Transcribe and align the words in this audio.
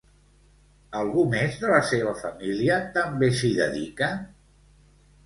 Algú 1.01 1.25
més 1.33 1.59
de 1.63 1.69
la 1.71 1.81
seva 1.89 2.13
família 2.21 2.79
també 2.97 3.29
s'hi 3.41 3.53
dedica? 3.59 4.09